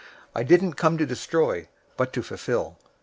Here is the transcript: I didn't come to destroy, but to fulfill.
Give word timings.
I 0.33 0.41
didn't 0.41 0.73
come 0.77 0.97
to 0.97 1.05
destroy, 1.05 1.67
but 1.95 2.11
to 2.13 2.23
fulfill. 2.23 2.79